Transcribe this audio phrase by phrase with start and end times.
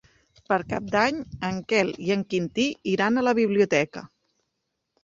[0.51, 1.19] Per Cap d'Any
[1.49, 4.07] en Quel i en Quintí iran a la biblioteca.